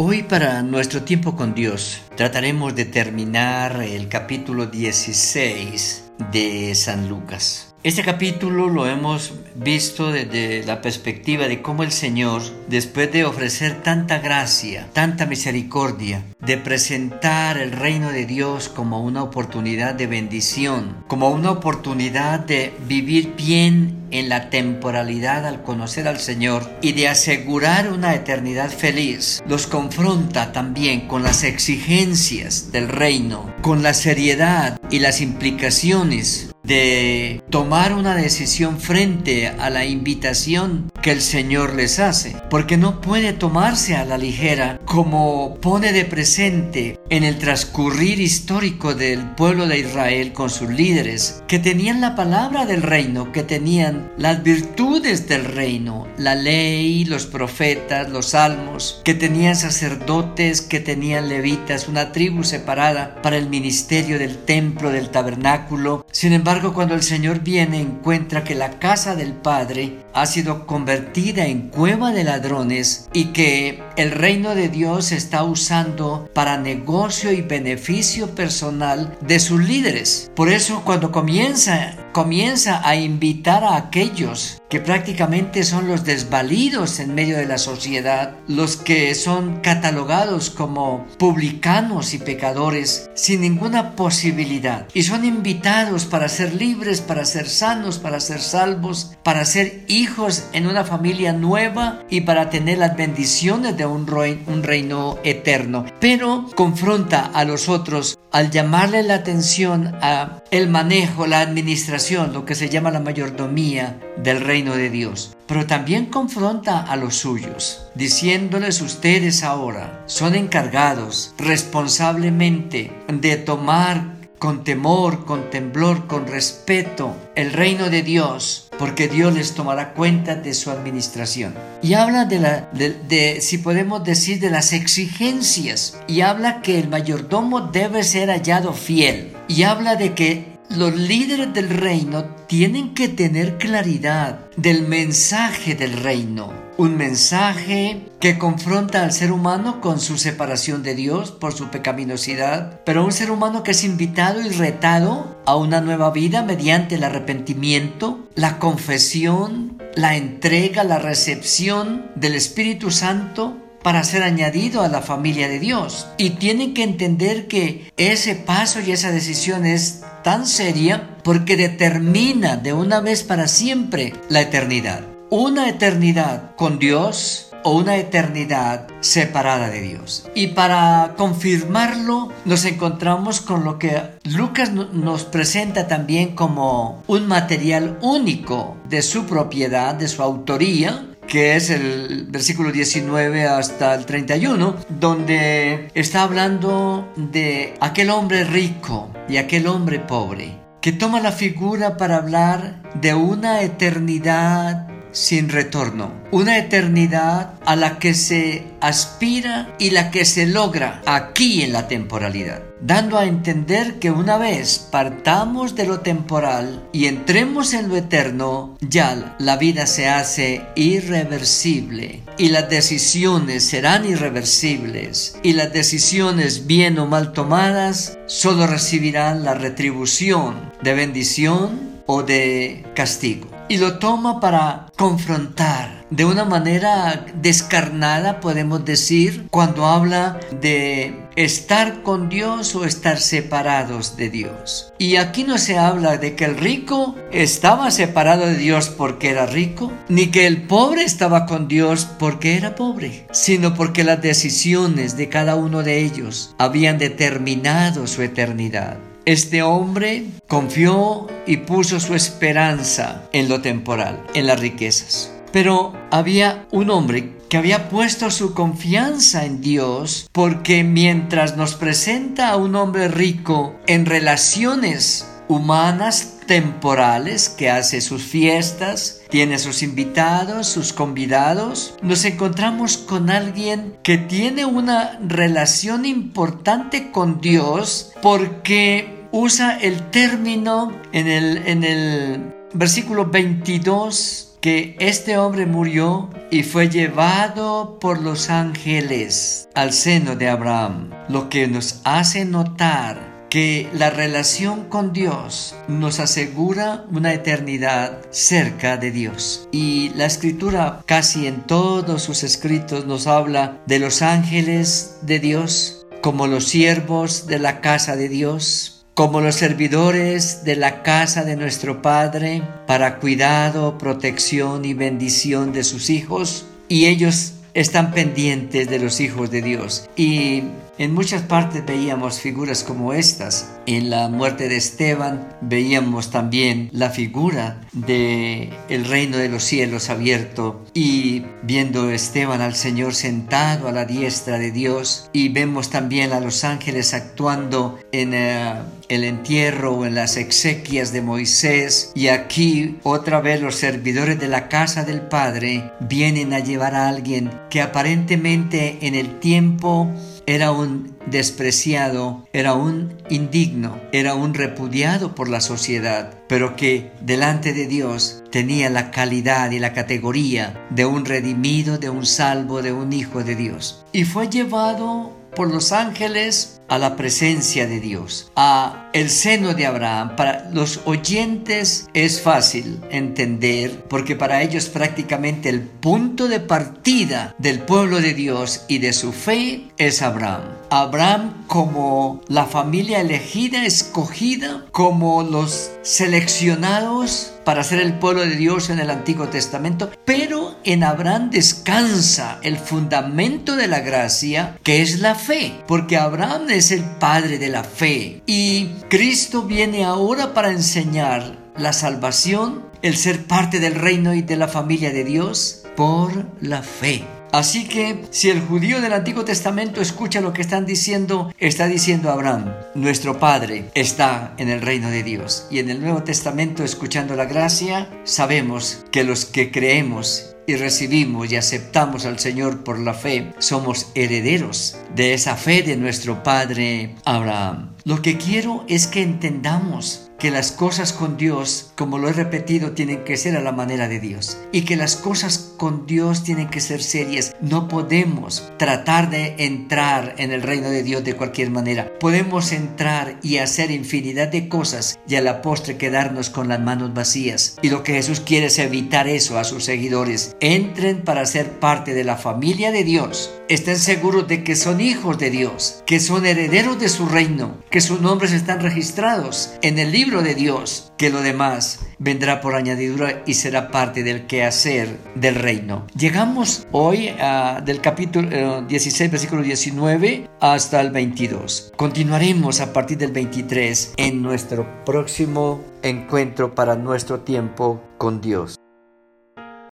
Hoy 0.00 0.22
para 0.22 0.62
nuestro 0.62 1.02
tiempo 1.02 1.34
con 1.34 1.54
Dios 1.54 2.02
trataremos 2.14 2.76
de 2.76 2.84
terminar 2.84 3.82
el 3.82 4.08
capítulo 4.08 4.66
16 4.66 6.12
de 6.30 6.72
San 6.76 7.08
Lucas. 7.08 7.67
Este 7.84 8.02
capítulo 8.02 8.68
lo 8.68 8.88
hemos 8.88 9.34
visto 9.54 10.10
desde 10.10 10.64
la 10.64 10.82
perspectiva 10.82 11.46
de 11.46 11.62
cómo 11.62 11.84
el 11.84 11.92
Señor, 11.92 12.42
después 12.66 13.12
de 13.12 13.24
ofrecer 13.24 13.84
tanta 13.84 14.18
gracia, 14.18 14.88
tanta 14.92 15.26
misericordia, 15.26 16.24
de 16.40 16.58
presentar 16.58 17.56
el 17.56 17.70
reino 17.70 18.10
de 18.10 18.26
Dios 18.26 18.68
como 18.68 19.00
una 19.00 19.22
oportunidad 19.22 19.94
de 19.94 20.08
bendición, 20.08 21.04
como 21.06 21.30
una 21.30 21.52
oportunidad 21.52 22.40
de 22.40 22.74
vivir 22.88 23.34
bien 23.36 24.08
en 24.10 24.28
la 24.28 24.50
temporalidad 24.50 25.46
al 25.46 25.62
conocer 25.62 26.08
al 26.08 26.18
Señor 26.18 26.68
y 26.82 26.92
de 26.92 27.06
asegurar 27.06 27.92
una 27.92 28.12
eternidad 28.12 28.70
feliz, 28.70 29.40
los 29.46 29.68
confronta 29.68 30.50
también 30.50 31.06
con 31.06 31.22
las 31.22 31.44
exigencias 31.44 32.72
del 32.72 32.88
reino, 32.88 33.54
con 33.62 33.84
la 33.84 33.94
seriedad 33.94 34.80
y 34.90 34.98
las 34.98 35.20
implicaciones 35.20 36.47
de 36.68 37.42
tomar 37.48 37.94
una 37.94 38.14
decisión 38.14 38.78
frente 38.78 39.48
a 39.48 39.70
la 39.70 39.86
invitación 39.86 40.92
que 41.02 41.12
el 41.12 41.22
Señor 41.22 41.74
les 41.74 41.98
hace, 41.98 42.36
porque 42.50 42.76
no 42.76 43.00
puede 43.00 43.32
tomarse 43.32 43.96
a 43.96 44.04
la 44.04 44.18
ligera 44.18 44.78
como 44.84 45.56
pone 45.62 45.92
de 45.92 46.04
presente 46.04 47.00
en 47.08 47.24
el 47.24 47.38
transcurrir 47.38 48.20
histórico 48.20 48.94
del 48.94 49.30
pueblo 49.30 49.66
de 49.66 49.78
Israel 49.78 50.34
con 50.34 50.50
sus 50.50 50.68
líderes, 50.68 51.42
que 51.48 51.58
tenían 51.58 52.02
la 52.02 52.14
palabra 52.14 52.66
del 52.66 52.82
reino, 52.82 53.32
que 53.32 53.42
tenían 53.42 54.12
las 54.18 54.42
virtudes 54.42 55.26
del 55.26 55.46
reino, 55.46 56.06
la 56.18 56.34
ley, 56.34 57.06
los 57.06 57.24
profetas, 57.26 58.10
los 58.10 58.30
salmos, 58.30 59.00
que 59.04 59.14
tenían 59.14 59.56
sacerdotes, 59.56 60.60
que 60.60 60.80
tenían 60.80 61.30
levitas, 61.30 61.88
una 61.88 62.12
tribu 62.12 62.44
separada 62.44 63.22
para 63.22 63.38
el 63.38 63.48
ministerio 63.48 64.18
del 64.18 64.36
templo, 64.36 64.90
del 64.90 65.08
tabernáculo. 65.08 66.04
Sin 66.12 66.34
embargo, 66.34 66.57
cuando 66.62 66.94
el 66.94 67.02
Señor 67.02 67.40
viene, 67.40 67.80
encuentra 67.80 68.42
que 68.42 68.54
la 68.54 68.78
casa 68.78 69.14
del 69.14 69.32
Padre 69.32 69.98
ha 70.12 70.26
sido 70.26 70.66
convertida 70.66 71.46
en 71.46 71.68
cueva 71.68 72.10
de 72.10 72.24
ladrones 72.24 73.08
y 73.12 73.26
que 73.26 73.82
el 73.96 74.10
reino 74.10 74.54
de 74.54 74.68
Dios 74.68 75.06
se 75.06 75.16
está 75.16 75.44
usando 75.44 76.28
para 76.34 76.58
negocio 76.58 77.32
y 77.32 77.42
beneficio 77.42 78.34
personal 78.34 79.16
de 79.20 79.38
sus 79.38 79.60
líderes. 79.60 80.30
Por 80.34 80.50
eso 80.50 80.82
cuando 80.84 81.12
comienza 81.12 81.94
comienza 82.12 82.86
a 82.88 82.96
invitar 82.96 83.64
a 83.64 83.76
aquellos 83.76 84.60
que 84.68 84.80
prácticamente 84.80 85.64
son 85.64 85.88
los 85.88 86.04
desvalidos 86.04 87.00
en 87.00 87.14
medio 87.14 87.38
de 87.38 87.46
la 87.46 87.58
sociedad, 87.58 88.34
los 88.46 88.76
que 88.76 89.14
son 89.14 89.60
catalogados 89.60 90.50
como 90.50 91.06
publicanos 91.18 92.12
y 92.14 92.18
pecadores 92.18 93.10
sin 93.14 93.40
ninguna 93.40 93.96
posibilidad, 93.96 94.86
y 94.92 95.02
son 95.04 95.24
invitados 95.24 96.04
para 96.04 96.28
ser 96.28 96.54
libres, 96.54 97.00
para 97.00 97.24
ser 97.24 97.48
sanos, 97.48 97.98
para 97.98 98.20
ser 98.20 98.40
salvos, 98.40 99.16
para 99.22 99.44
ser 99.44 99.84
hijos 99.88 100.44
en 100.52 100.66
una 100.66 100.84
familia 100.84 101.32
nueva 101.32 102.02
y 102.10 102.22
para 102.22 102.50
tener 102.50 102.78
las 102.78 102.96
bendiciones 102.96 103.76
de 103.76 103.86
un, 103.86 104.06
reino 104.06 105.18
eterno. 105.24 105.86
Pero 106.00 106.46
confronta 106.54 107.30
a 107.32 107.44
los 107.44 107.68
otros 107.68 108.18
al 108.30 108.50
llamarle 108.50 109.02
la 109.02 109.14
atención 109.14 109.94
a 110.02 110.42
el 110.50 110.68
manejo, 110.68 111.26
la 111.26 111.40
administración, 111.40 112.32
lo 112.32 112.44
que 112.44 112.54
se 112.54 112.68
llama 112.68 112.90
la 112.90 113.00
mayordomía 113.00 114.00
del 114.16 114.40
reino 114.40 114.74
de 114.74 114.90
Dios. 114.90 115.36
Pero 115.46 115.66
también 115.66 116.06
confronta 116.06 116.80
a 116.80 116.96
los 116.96 117.16
suyos, 117.16 117.88
diciéndoles 117.94 118.80
ustedes 118.80 119.42
ahora 119.42 120.02
son 120.06 120.34
encargados 120.34 121.34
responsablemente 121.38 122.92
de 123.12 123.36
tomar 123.36 124.18
con 124.38 124.64
temor, 124.64 125.24
con 125.24 125.50
temblor, 125.50 126.06
con 126.06 126.26
respeto 126.26 127.14
el 127.34 127.52
reino 127.52 127.90
de 127.90 128.02
Dios, 128.02 128.67
porque 128.78 129.08
Dios 129.08 129.34
les 129.34 129.54
tomará 129.54 129.92
cuenta 129.92 130.34
de 130.34 130.54
su 130.54 130.70
administración. 130.70 131.54
Y 131.82 131.94
habla 131.94 132.24
de 132.24 132.38
la, 132.38 132.70
de, 132.72 133.40
si 133.40 133.58
podemos 133.58 134.04
decir, 134.04 134.40
de 134.40 134.50
las 134.50 134.72
exigencias, 134.72 135.98
y 136.06 136.20
habla 136.20 136.62
que 136.62 136.78
el 136.78 136.88
mayordomo 136.88 137.60
debe 137.60 138.02
ser 138.04 138.28
hallado 138.30 138.72
fiel, 138.72 139.32
y 139.48 139.64
habla 139.64 139.96
de 139.96 140.14
que 140.14 140.57
los 140.70 140.94
líderes 140.94 141.52
del 141.54 141.70
reino 141.70 142.24
tienen 142.46 142.92
que 142.92 143.08
tener 143.08 143.56
claridad 143.56 144.40
del 144.56 144.86
mensaje 144.86 145.74
del 145.74 145.94
reino. 145.94 146.52
Un 146.76 146.96
mensaje 146.96 148.06
que 148.20 148.38
confronta 148.38 149.02
al 149.02 149.12
ser 149.12 149.32
humano 149.32 149.80
con 149.80 149.98
su 149.98 150.18
separación 150.18 150.82
de 150.82 150.94
Dios 150.94 151.32
por 151.32 151.52
su 151.52 151.68
pecaminosidad, 151.68 152.80
pero 152.84 153.04
un 153.04 153.12
ser 153.12 153.30
humano 153.30 153.62
que 153.62 153.72
es 153.72 153.82
invitado 153.82 154.40
y 154.42 154.50
retado 154.50 155.40
a 155.46 155.56
una 155.56 155.80
nueva 155.80 156.10
vida 156.10 156.42
mediante 156.42 156.96
el 156.96 157.04
arrepentimiento, 157.04 158.28
la 158.34 158.58
confesión, 158.58 159.82
la 159.94 160.16
entrega, 160.16 160.84
la 160.84 160.98
recepción 160.98 162.12
del 162.14 162.34
Espíritu 162.34 162.90
Santo 162.90 163.56
para 163.82 164.04
ser 164.04 164.22
añadido 164.22 164.82
a 164.82 164.88
la 164.88 165.02
familia 165.02 165.48
de 165.48 165.58
Dios. 165.58 166.06
Y 166.18 166.30
tienen 166.30 166.74
que 166.74 166.82
entender 166.82 167.48
que 167.48 167.92
ese 167.96 168.34
paso 168.34 168.80
y 168.80 168.92
esa 168.92 169.10
decisión 169.10 169.66
es 169.66 170.02
tan 170.24 170.46
seria 170.46 171.16
porque 171.22 171.56
determina 171.56 172.56
de 172.56 172.72
una 172.72 173.00
vez 173.00 173.22
para 173.22 173.48
siempre 173.48 174.14
la 174.28 174.40
eternidad 174.40 175.02
una 175.30 175.68
eternidad 175.68 176.54
con 176.56 176.78
Dios 176.78 177.50
o 177.64 177.72
una 177.72 177.96
eternidad 177.96 178.86
separada 179.00 179.68
de 179.68 179.80
Dios. 179.80 180.28
Y 180.34 180.48
para 180.48 181.14
confirmarlo 181.16 182.30
nos 182.44 182.64
encontramos 182.64 183.40
con 183.40 183.64
lo 183.64 183.78
que 183.78 184.00
Lucas 184.24 184.72
nos 184.72 185.24
presenta 185.24 185.88
también 185.88 186.34
como 186.34 187.02
un 187.06 187.26
material 187.26 187.98
único 188.00 188.76
de 188.88 189.02
su 189.02 189.26
propiedad, 189.26 189.94
de 189.94 190.08
su 190.08 190.22
autoría, 190.22 191.04
que 191.28 191.56
es 191.56 191.70
el 191.70 192.26
versículo 192.28 192.72
19 192.72 193.46
hasta 193.46 193.94
el 193.94 194.06
31, 194.06 194.76
donde 194.88 195.90
está 195.94 196.22
hablando 196.22 197.12
de 197.16 197.74
aquel 197.80 198.10
hombre 198.10 198.44
rico 198.44 199.10
y 199.28 199.36
aquel 199.36 199.66
hombre 199.66 200.00
pobre, 200.00 200.58
que 200.80 200.92
toma 200.92 201.20
la 201.20 201.32
figura 201.32 201.96
para 201.98 202.16
hablar 202.16 202.82
de 203.00 203.14
una 203.14 203.62
eternidad 203.62 204.88
sin 205.12 205.48
retorno, 205.48 206.12
una 206.30 206.58
eternidad 206.58 207.54
a 207.64 207.76
la 207.76 207.98
que 207.98 208.14
se 208.14 208.64
aspira 208.80 209.74
y 209.78 209.90
la 209.90 210.10
que 210.10 210.24
se 210.24 210.46
logra 210.46 211.02
aquí 211.06 211.62
en 211.62 211.72
la 211.72 211.88
temporalidad, 211.88 212.62
dando 212.80 213.18
a 213.18 213.24
entender 213.24 213.98
que 213.98 214.10
una 214.10 214.38
vez 214.38 214.78
partamos 214.78 215.74
de 215.74 215.86
lo 215.86 216.00
temporal 216.00 216.88
y 216.92 217.06
entremos 217.06 217.74
en 217.74 217.88
lo 217.88 217.96
eterno, 217.96 218.76
ya 218.80 219.36
la 219.38 219.56
vida 219.56 219.86
se 219.86 220.08
hace 220.08 220.62
irreversible 220.76 222.22
y 222.36 222.50
las 222.50 222.68
decisiones 222.68 223.64
serán 223.64 224.04
irreversibles 224.04 225.38
y 225.42 225.54
las 225.54 225.72
decisiones 225.72 226.66
bien 226.66 226.98
o 226.98 227.06
mal 227.06 227.32
tomadas 227.32 228.18
solo 228.26 228.66
recibirán 228.66 229.44
la 229.44 229.54
retribución 229.54 230.72
de 230.82 230.94
bendición 230.94 232.02
o 232.06 232.22
de 232.22 232.84
castigo 232.94 233.57
y 233.68 233.78
lo 233.78 233.98
toma 233.98 234.40
para 234.40 234.86
confrontar 234.96 235.98
de 236.10 236.24
una 236.24 236.44
manera 236.44 237.26
descarnada, 237.34 238.40
podemos 238.40 238.84
decir, 238.84 239.46
cuando 239.50 239.86
habla 239.86 240.40
de 240.60 241.14
estar 241.36 242.02
con 242.02 242.28
Dios 242.28 242.74
o 242.74 242.84
estar 242.84 243.18
separados 243.18 244.16
de 244.16 244.30
Dios. 244.30 244.92
Y 244.98 245.16
aquí 245.16 245.44
no 245.44 245.58
se 245.58 245.78
habla 245.78 246.16
de 246.16 246.34
que 246.34 246.46
el 246.46 246.56
rico 246.56 247.14
estaba 247.30 247.90
separado 247.90 248.46
de 248.46 248.56
Dios 248.56 248.88
porque 248.88 249.30
era 249.30 249.46
rico, 249.46 249.92
ni 250.08 250.28
que 250.28 250.46
el 250.46 250.66
pobre 250.66 251.04
estaba 251.04 251.46
con 251.46 251.68
Dios 251.68 252.08
porque 252.18 252.56
era 252.56 252.74
pobre, 252.74 253.26
sino 253.30 253.74
porque 253.74 254.02
las 254.02 254.22
decisiones 254.22 255.16
de 255.16 255.28
cada 255.28 255.54
uno 255.56 255.82
de 255.82 256.00
ellos 256.00 256.54
habían 256.58 256.98
determinado 256.98 258.06
su 258.06 258.22
eternidad. 258.22 258.96
Este 259.28 259.62
hombre 259.62 260.24
confió 260.48 261.26
y 261.46 261.58
puso 261.58 262.00
su 262.00 262.14
esperanza 262.14 263.28
en 263.34 263.50
lo 263.50 263.60
temporal, 263.60 264.24
en 264.32 264.46
las 264.46 264.58
riquezas. 264.58 265.30
Pero 265.52 265.92
había 266.10 266.66
un 266.70 266.88
hombre 266.88 267.36
que 267.50 267.58
había 267.58 267.90
puesto 267.90 268.30
su 268.30 268.54
confianza 268.54 269.44
en 269.44 269.60
Dios 269.60 270.30
porque 270.32 270.82
mientras 270.82 271.58
nos 271.58 271.74
presenta 271.74 272.48
a 272.48 272.56
un 272.56 272.74
hombre 272.74 273.08
rico 273.08 273.78
en 273.86 274.06
relaciones 274.06 275.28
humanas 275.46 276.38
temporales 276.46 277.50
que 277.50 277.68
hace 277.68 278.00
sus 278.00 278.22
fiestas, 278.22 279.20
tiene 279.28 279.58
sus 279.58 279.82
invitados, 279.82 280.68
sus 280.68 280.94
convidados, 280.94 281.94
nos 282.00 282.24
encontramos 282.24 282.96
con 282.96 283.28
alguien 283.28 283.98
que 284.02 284.16
tiene 284.16 284.64
una 284.64 285.18
relación 285.22 286.06
importante 286.06 287.10
con 287.10 287.42
Dios 287.42 288.12
porque 288.22 289.17
usa 289.32 289.76
el 289.78 290.10
término 290.10 290.92
en 291.12 291.28
el, 291.28 291.56
en 291.66 291.84
el 291.84 292.54
versículo 292.72 293.26
22 293.26 294.48
que 294.60 294.96
este 294.98 295.38
hombre 295.38 295.66
murió 295.66 296.30
y 296.50 296.62
fue 296.62 296.88
llevado 296.88 297.98
por 298.00 298.20
los 298.20 298.50
ángeles 298.50 299.68
al 299.74 299.92
seno 299.92 300.34
de 300.34 300.48
Abraham, 300.48 301.10
lo 301.28 301.48
que 301.48 301.68
nos 301.68 302.00
hace 302.04 302.44
notar 302.44 303.38
que 303.48 303.88
la 303.94 304.10
relación 304.10 304.84
con 304.88 305.12
Dios 305.12 305.74
nos 305.86 306.20
asegura 306.20 307.06
una 307.10 307.32
eternidad 307.32 308.20
cerca 308.30 308.96
de 308.96 309.10
Dios. 309.10 309.68
Y 309.72 310.10
la 310.10 310.26
escritura 310.26 311.02
casi 311.06 311.46
en 311.46 311.62
todos 311.62 312.22
sus 312.22 312.42
escritos 312.42 313.06
nos 313.06 313.26
habla 313.26 313.80
de 313.86 314.00
los 314.00 314.22
ángeles 314.22 315.18
de 315.22 315.38
Dios 315.38 316.06
como 316.20 316.46
los 316.46 316.66
siervos 316.66 317.46
de 317.46 317.58
la 317.58 317.80
casa 317.80 318.16
de 318.16 318.28
Dios, 318.28 318.97
como 319.18 319.40
los 319.40 319.56
servidores 319.56 320.62
de 320.62 320.76
la 320.76 321.02
casa 321.02 321.42
de 321.42 321.56
nuestro 321.56 322.02
Padre 322.02 322.62
para 322.86 323.18
cuidado, 323.18 323.98
protección 323.98 324.84
y 324.84 324.94
bendición 324.94 325.72
de 325.72 325.82
sus 325.82 326.08
hijos. 326.08 326.66
Y 326.86 327.06
ellos 327.06 327.54
están 327.74 328.12
pendientes 328.12 328.88
de 328.88 329.00
los 329.00 329.18
hijos 329.18 329.50
de 329.50 329.60
Dios. 329.60 330.08
Y 330.14 330.62
en 330.98 331.14
muchas 331.14 331.42
partes 331.42 331.86
veíamos 331.86 332.40
figuras 332.40 332.82
como 332.82 333.12
estas. 333.12 333.70
En 333.86 334.10
la 334.10 334.28
muerte 334.28 334.68
de 334.68 334.76
Esteban 334.76 335.56
veíamos 335.60 336.30
también 336.30 336.90
la 336.92 337.10
figura 337.10 337.80
de 337.92 338.70
el 338.88 339.04
reino 339.04 339.36
de 339.36 339.48
los 339.48 339.62
cielos 339.62 340.10
abierto 340.10 340.84
y 340.94 341.44
viendo 341.62 342.10
Esteban 342.10 342.60
al 342.60 342.74
Señor 342.74 343.14
sentado 343.14 343.88
a 343.88 343.92
la 343.92 344.04
diestra 344.04 344.58
de 344.58 344.70
Dios 344.70 345.30
y 345.32 345.48
vemos 345.48 345.90
también 345.90 346.32
a 346.32 346.40
los 346.40 346.64
ángeles 346.64 347.14
actuando 347.14 347.98
en 348.12 348.34
eh, 348.34 348.74
el 349.08 349.24
entierro 349.24 349.94
o 349.94 350.06
en 350.06 350.14
las 350.14 350.36
exequias 350.36 351.12
de 351.12 351.22
Moisés 351.22 352.12
y 352.14 352.28
aquí 352.28 352.98
otra 353.02 353.40
vez 353.40 353.60
los 353.60 353.76
servidores 353.76 354.38
de 354.38 354.48
la 354.48 354.68
casa 354.68 355.04
del 355.04 355.22
Padre 355.22 355.92
vienen 356.00 356.52
a 356.52 356.58
llevar 356.58 356.94
a 356.94 357.08
alguien 357.08 357.50
que 357.70 357.80
aparentemente 357.80 358.98
en 359.02 359.14
el 359.14 359.38
tiempo 359.40 360.12
era 360.48 360.72
un 360.72 361.14
despreciado, 361.26 362.48
era 362.54 362.72
un 362.72 363.18
indigno, 363.28 364.00
era 364.12 364.34
un 364.34 364.54
repudiado 364.54 365.34
por 365.34 365.50
la 365.50 365.60
sociedad, 365.60 366.32
pero 366.48 366.74
que 366.74 367.12
delante 367.20 367.74
de 367.74 367.86
Dios 367.86 368.42
tenía 368.50 368.88
la 368.88 369.10
calidad 369.10 369.70
y 369.72 369.78
la 369.78 369.92
categoría 369.92 370.86
de 370.88 371.04
un 371.04 371.26
redimido, 371.26 371.98
de 371.98 372.08
un 372.08 372.24
salvo, 372.24 372.80
de 372.80 372.94
un 372.94 373.12
hijo 373.12 373.44
de 373.44 373.56
Dios. 373.56 374.06
Y 374.12 374.24
fue 374.24 374.48
llevado 374.48 375.36
por 375.54 375.70
los 375.70 375.92
ángeles 375.92 376.77
a 376.88 376.98
la 376.98 377.16
presencia 377.16 377.86
de 377.86 378.00
Dios, 378.00 378.50
a 378.56 379.10
el 379.12 379.30
seno 379.30 379.74
de 379.74 379.86
Abraham. 379.86 380.36
Para 380.36 380.70
los 380.70 381.00
oyentes 381.04 382.08
es 382.14 382.40
fácil 382.40 383.00
entender 383.10 384.04
porque 384.08 384.36
para 384.36 384.62
ellos 384.62 384.88
prácticamente 384.88 385.68
el 385.68 385.82
punto 385.82 386.48
de 386.48 386.60
partida 386.60 387.54
del 387.58 387.80
pueblo 387.80 388.20
de 388.20 388.34
Dios 388.34 388.84
y 388.88 388.98
de 388.98 389.12
su 389.12 389.32
fe 389.32 389.88
es 389.98 390.22
Abraham. 390.22 390.77
Abraham 390.90 391.64
como 391.66 392.40
la 392.48 392.66
familia 392.66 393.20
elegida, 393.20 393.84
escogida, 393.84 394.86
como 394.90 395.42
los 395.42 395.90
seleccionados 396.02 397.52
para 397.64 397.84
ser 397.84 398.00
el 398.00 398.14
pueblo 398.14 398.42
de 398.42 398.56
Dios 398.56 398.88
en 398.88 398.98
el 398.98 399.10
Antiguo 399.10 399.48
Testamento, 399.48 400.10
pero 400.24 400.76
en 400.84 401.04
Abraham 401.04 401.50
descansa 401.50 402.58
el 402.62 402.78
fundamento 402.78 403.76
de 403.76 403.88
la 403.88 404.00
gracia, 404.00 404.78
que 404.82 405.02
es 405.02 405.20
la 405.20 405.34
fe, 405.34 405.74
porque 405.86 406.16
Abraham 406.16 406.70
es 406.70 406.90
el 406.90 407.04
padre 407.04 407.58
de 407.58 407.68
la 407.68 407.84
fe 407.84 408.42
y 408.46 408.86
Cristo 409.10 409.64
viene 409.64 410.04
ahora 410.04 410.54
para 410.54 410.70
enseñar 410.70 411.58
la 411.76 411.92
salvación, 411.92 412.86
el 413.02 413.16
ser 413.16 413.46
parte 413.46 413.78
del 413.80 413.94
reino 413.94 414.34
y 414.34 414.42
de 414.42 414.56
la 414.56 414.68
familia 414.68 415.12
de 415.12 415.24
Dios 415.24 415.84
por 415.96 416.46
la 416.60 416.82
fe. 416.82 417.37
Así 417.52 417.88
que 417.88 418.24
si 418.30 418.50
el 418.50 418.60
judío 418.60 419.00
del 419.00 419.12
Antiguo 419.12 419.44
Testamento 419.44 420.00
escucha 420.00 420.40
lo 420.40 420.52
que 420.52 420.62
están 420.62 420.86
diciendo, 420.86 421.52
está 421.58 421.86
diciendo 421.86 422.30
Abraham, 422.30 422.72
nuestro 422.94 423.38
Padre 423.38 423.90
está 423.94 424.54
en 424.58 424.68
el 424.68 424.82
reino 424.82 425.10
de 425.10 425.22
Dios. 425.22 425.66
Y 425.70 425.78
en 425.78 425.90
el 425.90 426.00
Nuevo 426.00 426.22
Testamento, 426.22 426.84
escuchando 426.84 427.36
la 427.36 427.46
gracia, 427.46 428.10
sabemos 428.24 429.04
que 429.10 429.24
los 429.24 429.46
que 429.46 429.70
creemos 429.70 430.56
y 430.68 430.76
recibimos 430.76 431.50
y 431.50 431.56
aceptamos 431.56 432.26
al 432.26 432.38
Señor 432.38 432.84
por 432.84 432.98
la 432.98 433.14
fe, 433.14 433.52
somos 433.58 434.12
herederos 434.14 434.98
de 435.14 435.32
esa 435.32 435.56
fe 435.56 435.82
de 435.82 435.96
nuestro 435.96 436.42
Padre 436.42 437.14
Abraham. 437.24 437.94
Lo 438.04 438.20
que 438.20 438.36
quiero 438.36 438.84
es 438.86 439.06
que 439.06 439.22
entendamos 439.22 440.27
que 440.38 440.52
las 440.52 440.70
cosas 440.70 441.12
con 441.12 441.36
Dios, 441.36 441.90
como 441.96 442.18
lo 442.18 442.28
he 442.28 442.32
repetido, 442.32 442.92
tienen 442.92 443.24
que 443.24 443.36
ser 443.36 443.56
a 443.56 443.60
la 443.60 443.72
manera 443.72 444.08
de 444.08 444.20
Dios. 444.20 444.56
Y 444.70 444.82
que 444.82 444.96
las 444.96 445.16
cosas 445.16 445.74
con 445.76 446.06
Dios 446.06 446.44
tienen 446.44 446.68
que 446.68 446.80
ser 446.80 447.02
serias. 447.02 447.56
No 447.60 447.88
podemos 447.88 448.70
tratar 448.76 449.30
de 449.30 449.56
entrar 449.58 450.36
en 450.38 450.52
el 450.52 450.62
reino 450.62 450.90
de 450.90 451.02
Dios 451.02 451.24
de 451.24 451.34
cualquier 451.34 451.70
manera. 451.70 452.12
Podemos 452.20 452.70
entrar 452.70 453.40
y 453.42 453.58
hacer 453.58 453.90
infinidad 453.90 454.48
de 454.48 454.68
cosas 454.68 455.18
y 455.26 455.34
a 455.34 455.42
la 455.42 455.60
postre 455.60 455.96
quedarnos 455.96 456.50
con 456.50 456.68
las 456.68 456.80
manos 456.80 457.14
vacías. 457.14 457.76
Y 457.82 457.90
lo 457.90 458.04
que 458.04 458.14
Jesús 458.14 458.40
quiere 458.40 458.66
es 458.66 458.78
evitar 458.78 459.26
eso 459.26 459.58
a 459.58 459.64
sus 459.64 459.84
seguidores. 459.84 460.56
Entren 460.60 461.22
para 461.22 461.46
ser 461.46 461.80
parte 461.80 462.14
de 462.14 462.22
la 462.22 462.36
familia 462.36 462.92
de 462.92 463.02
Dios. 463.02 463.52
Estén 463.68 463.98
seguros 463.98 464.46
de 464.46 464.62
que 464.62 464.76
son 464.76 465.00
hijos 465.00 465.38
de 465.38 465.50
Dios, 465.50 466.02
que 466.06 466.20
son 466.20 466.46
herederos 466.46 466.98
de 467.00 467.08
su 467.08 467.26
reino, 467.26 467.76
que 467.90 468.00
sus 468.00 468.20
nombres 468.20 468.52
están 468.52 468.80
registrados 468.80 469.72
en 469.82 469.98
el 469.98 470.12
libro 470.12 470.27
de 470.28 470.54
Dios, 470.54 471.10
que 471.16 471.30
lo 471.30 471.40
demás 471.40 472.00
vendrá 472.18 472.60
por 472.60 472.74
añadidura 472.74 473.42
y 473.46 473.54
será 473.54 473.90
parte 473.90 474.22
del 474.22 474.46
quehacer 474.46 475.08
del 475.34 475.54
reino. 475.54 476.06
Llegamos 476.14 476.86
hoy 476.92 477.28
a, 477.40 477.80
del 477.84 478.02
capítulo 478.02 478.82
16, 478.82 479.20
eh, 479.20 479.28
versículo 479.28 479.62
19 479.62 480.50
hasta 480.60 481.00
el 481.00 481.10
22. 481.10 481.92
Continuaremos 481.96 482.80
a 482.80 482.92
partir 482.92 483.16
del 483.16 483.32
23 483.32 484.14
en 484.18 484.42
nuestro 484.42 484.86
próximo 485.04 485.82
encuentro 486.02 486.74
para 486.74 486.94
nuestro 486.94 487.40
tiempo 487.40 488.02
con 488.18 488.42
Dios. 488.42 488.78